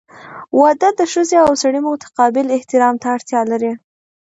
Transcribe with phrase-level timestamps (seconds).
[0.59, 3.71] •واده د ښځې او سړي متقابل احترام ته اړتیا لري.